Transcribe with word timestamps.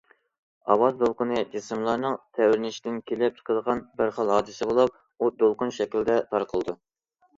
ئاۋاز 0.75 0.95
دولقۇنى 1.01 1.43
جىسىملارنىڭ 1.51 2.15
تەۋرىنىشىدىن 2.39 2.97
كېلىپ 3.11 3.37
چىقىدىغان 3.41 3.83
بىر 4.01 4.11
خىل 4.19 4.33
ھادىسە 4.37 4.69
بولۇپ، 4.73 4.99
ئۇ 5.27 5.31
دولقۇن 5.43 5.75
شەكلىدە 5.81 6.17
تارقىلىدۇ. 6.33 6.77